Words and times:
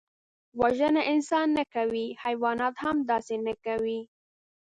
وژنه 0.59 1.01
انسان 1.13 1.47
نه 1.57 1.63
کوي، 1.75 2.05
حیوانات 2.23 2.75
هم 2.83 2.97
داسې 3.09 3.35
نه 3.45 3.53
کوي 3.65 3.99